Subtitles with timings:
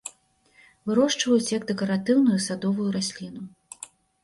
[0.89, 3.41] Вырошчваюць як дэкаратыўную садовую расліну.